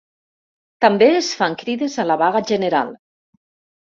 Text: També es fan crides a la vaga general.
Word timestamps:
També 0.85 1.09
es 1.17 1.27
fan 1.41 1.57
crides 1.61 1.99
a 2.03 2.07
la 2.11 2.17
vaga 2.21 2.43
general. 2.53 2.91